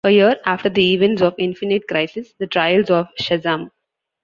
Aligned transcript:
A 0.03 0.09
year 0.09 0.39
after 0.47 0.67
the 0.67 0.95
events 0.95 1.21
of 1.21 1.35
"Infinite 1.37 1.87
Crisis", 1.87 2.33
"The 2.39 2.47
Trials 2.47 2.89
of 2.89 3.09
Shazam! 3.19 3.69